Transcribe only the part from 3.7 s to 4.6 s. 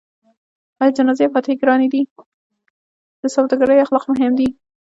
اخلاق مهم دي